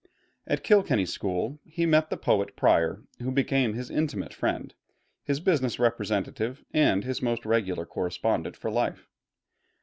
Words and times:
At 0.47 0.63
Kilkenny 0.63 1.05
School 1.05 1.59
he 1.63 1.85
met 1.85 2.09
the 2.09 2.17
poet 2.17 2.55
Prior, 2.55 3.03
who 3.19 3.31
became 3.31 3.75
his 3.75 3.91
intimate 3.91 4.33
friend, 4.33 4.73
his 5.23 5.39
business 5.39 5.77
representative, 5.77 6.65
and 6.73 7.03
his 7.03 7.21
most 7.21 7.45
regular 7.45 7.85
correspondent 7.85 8.57
for 8.57 8.71
life. 8.71 9.05